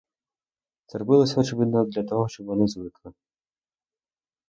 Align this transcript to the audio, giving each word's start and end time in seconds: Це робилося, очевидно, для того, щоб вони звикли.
Це 0.85 0.97
робилося, 0.97 1.39
очевидно, 1.41 1.85
для 1.85 2.03
того, 2.03 2.27
щоб 2.29 2.45
вони 2.45 2.67
звикли. 2.67 3.13